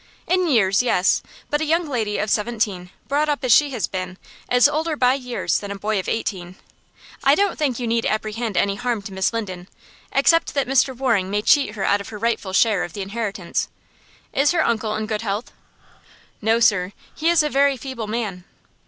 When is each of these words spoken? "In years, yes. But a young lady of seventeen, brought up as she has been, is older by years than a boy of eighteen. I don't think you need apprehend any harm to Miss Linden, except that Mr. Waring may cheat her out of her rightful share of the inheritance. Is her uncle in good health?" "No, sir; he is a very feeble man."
"In 0.25 0.47
years, 0.47 0.81
yes. 0.81 1.21
But 1.51 1.61
a 1.61 1.63
young 1.63 1.87
lady 1.87 2.17
of 2.17 2.31
seventeen, 2.31 2.89
brought 3.07 3.29
up 3.29 3.43
as 3.43 3.53
she 3.53 3.69
has 3.69 3.85
been, 3.85 4.17
is 4.51 4.67
older 4.67 4.95
by 4.95 5.13
years 5.13 5.59
than 5.59 5.69
a 5.69 5.75
boy 5.77 5.99
of 5.99 6.09
eighteen. 6.09 6.55
I 7.23 7.35
don't 7.35 7.55
think 7.55 7.77
you 7.77 7.85
need 7.85 8.07
apprehend 8.07 8.57
any 8.57 8.73
harm 8.77 9.03
to 9.03 9.13
Miss 9.13 9.31
Linden, 9.31 9.67
except 10.11 10.55
that 10.55 10.65
Mr. 10.67 10.97
Waring 10.97 11.29
may 11.29 11.43
cheat 11.43 11.75
her 11.75 11.83
out 11.83 12.01
of 12.01 12.09
her 12.09 12.17
rightful 12.17 12.51
share 12.53 12.83
of 12.83 12.93
the 12.93 13.03
inheritance. 13.03 13.69
Is 14.33 14.53
her 14.53 14.65
uncle 14.65 14.95
in 14.95 15.05
good 15.05 15.21
health?" 15.21 15.51
"No, 16.41 16.59
sir; 16.59 16.93
he 17.13 17.29
is 17.29 17.43
a 17.43 17.47
very 17.49 17.77
feeble 17.77 18.07
man." 18.07 18.43